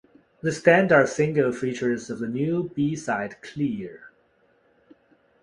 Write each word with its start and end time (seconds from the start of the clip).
The 0.41 0.51
standard 0.51 1.09
single 1.09 1.51
features 1.51 2.07
the 2.07 2.27
new 2.27 2.71
B-side 2.73 3.39
"Clear". 3.43 4.09